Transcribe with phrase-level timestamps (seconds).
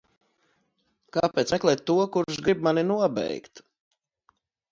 [1.17, 3.65] Kāpēc meklēt to, kurš grib mani nobeigt?